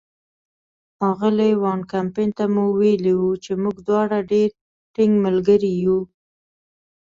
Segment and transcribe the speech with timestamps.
[1.09, 4.49] اغلې وان کمپن ته مو ویلي وو چې موږ دواړه ډېر
[4.95, 5.99] ټینګ ملګري یو.